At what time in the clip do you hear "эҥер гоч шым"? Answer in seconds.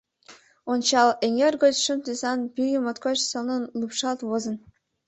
1.25-1.99